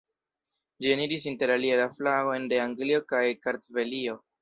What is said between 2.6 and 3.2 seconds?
Anglio